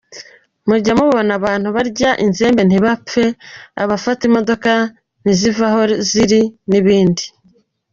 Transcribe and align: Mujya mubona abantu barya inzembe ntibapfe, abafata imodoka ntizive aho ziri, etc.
Mujya 0.67 0.93
mubona 0.99 1.31
abantu 1.39 1.67
barya 1.75 2.11
inzembe 2.25 2.61
ntibapfe, 2.65 3.23
abafata 3.83 4.21
imodoka 4.29 4.71
ntizive 5.21 5.63
aho 5.69 5.81
ziri, 6.09 6.41
etc. 6.75 7.17